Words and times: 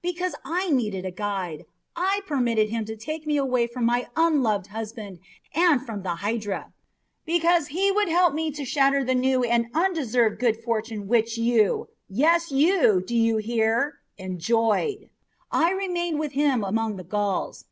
Because 0.00 0.34
I 0.46 0.70
needed 0.70 1.04
a 1.04 1.10
guide, 1.10 1.66
I 1.94 2.22
permitted 2.26 2.70
him 2.70 2.86
to 2.86 2.96
take 2.96 3.26
me 3.26 3.36
away 3.36 3.66
from 3.66 3.84
my 3.84 4.08
unloved 4.16 4.68
husband 4.68 5.18
and 5.54 5.84
from 5.84 6.02
the 6.02 6.14
Hydra. 6.24 6.72
Because 7.26 7.66
he 7.66 7.92
would 7.92 8.08
help 8.08 8.32
me 8.32 8.50
to 8.52 8.64
shatter 8.64 9.04
the 9.04 9.14
new 9.14 9.42
and 9.44 9.66
undeserved 9.74 10.40
good 10.40 10.56
fortune 10.56 11.06
which 11.06 11.36
you 11.36 11.88
yes, 12.08 12.50
you 12.50 13.02
do 13.06 13.14
you 13.14 13.36
hear? 13.36 13.96
enjoyed, 14.16 15.10
I 15.50 15.70
remained 15.72 16.18
with 16.18 16.32
him 16.32 16.64
among 16.64 16.96
the 16.96 17.04
Gauls. 17.04 17.66